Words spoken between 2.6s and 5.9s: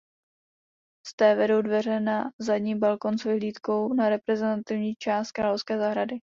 balkón s vyhlídkou na reprezentativní část královské